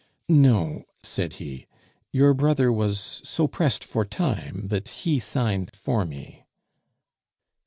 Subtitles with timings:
[0.27, 1.67] "No," said he;
[2.11, 6.43] "your brother was so pressed for time that he signed for me."